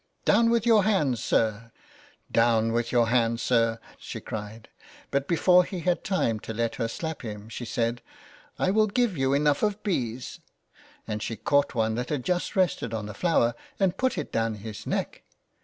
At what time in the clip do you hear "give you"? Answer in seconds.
8.87-9.35